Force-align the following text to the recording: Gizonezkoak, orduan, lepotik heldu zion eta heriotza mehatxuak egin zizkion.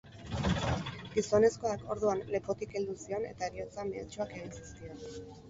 Gizonezkoak, 1.17 1.83
orduan, 1.97 2.23
lepotik 2.37 2.75
heldu 2.81 2.97
zion 3.03 3.29
eta 3.35 3.51
heriotza 3.51 3.87
mehatxuak 3.93 4.35
egin 4.41 4.53
zizkion. 4.59 5.07